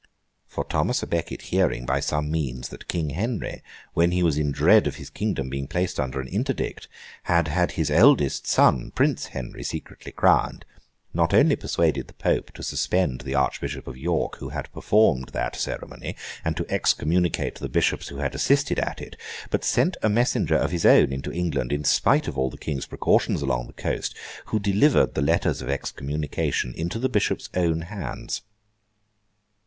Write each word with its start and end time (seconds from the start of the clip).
For 0.47 0.63
Thomas 0.63 1.01
à 1.03 1.07
Becket 1.07 1.43
hearing, 1.53 1.85
by 1.85 1.99
some 1.99 2.31
means, 2.31 2.69
that 2.69 2.87
King 2.87 3.11
Henry, 3.11 3.61
when 3.93 4.09
he 4.09 4.23
was 4.23 4.35
in 4.35 4.51
dread 4.51 4.87
of 4.87 4.95
his 4.95 5.11
kingdom 5.11 5.47
being 5.47 5.67
placed 5.67 5.99
under 5.99 6.19
an 6.19 6.27
interdict, 6.27 6.87
had 7.25 7.47
had 7.49 7.73
his 7.73 7.91
eldest 7.91 8.47
son 8.47 8.89
Prince 8.95 9.27
Henry 9.27 9.61
secretly 9.63 10.11
crowned, 10.11 10.65
not 11.13 11.35
only 11.35 11.55
persuaded 11.55 12.07
the 12.07 12.15
Pope 12.15 12.51
to 12.53 12.63
suspend 12.63 13.21
the 13.21 13.35
Archbishop 13.35 13.85
of 13.85 13.95
York 13.95 14.37
who 14.37 14.49
had 14.49 14.73
performed 14.73 15.29
that 15.33 15.55
ceremony, 15.55 16.15
and 16.43 16.57
to 16.57 16.65
excommunicate 16.67 17.53
the 17.59 17.69
Bishops 17.69 18.07
who 18.07 18.17
had 18.17 18.33
assisted 18.33 18.79
at 18.79 18.99
it, 19.01 19.15
but 19.51 19.63
sent 19.63 19.97
a 20.01 20.09
messenger 20.09 20.55
of 20.55 20.71
his 20.71 20.83
own 20.83 21.13
into 21.13 21.31
England, 21.31 21.71
in 21.71 21.83
spite 21.83 22.27
of 22.27 22.39
all 22.39 22.49
the 22.49 22.57
King's 22.57 22.87
precautions 22.87 23.43
along 23.43 23.67
the 23.67 23.73
coast, 23.73 24.17
who 24.45 24.59
delivered 24.59 25.13
the 25.13 25.21
letters 25.21 25.61
of 25.61 25.69
excommunication 25.69 26.73
into 26.75 26.97
the 26.97 27.07
Bishops' 27.07 27.51
own 27.53 27.81
hands. 27.81 28.41